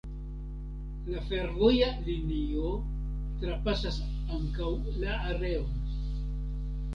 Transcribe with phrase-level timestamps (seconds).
[1.09, 2.71] La fervoja linio
[3.43, 4.01] trapasas
[4.39, 4.71] ankaŭ
[5.05, 5.93] la areon.